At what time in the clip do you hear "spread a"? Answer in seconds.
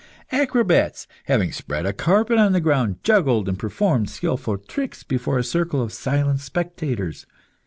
1.51-1.93